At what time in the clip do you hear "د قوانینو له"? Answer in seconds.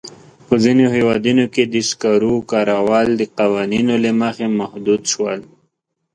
3.15-4.11